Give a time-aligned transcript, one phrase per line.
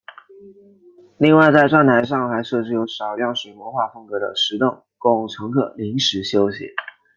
[1.19, 6.71] 另外在站台上还设置有少量水墨画风格的石凳供乘客临时休息。